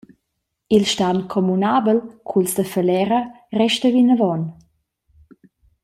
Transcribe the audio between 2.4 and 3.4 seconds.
da Falera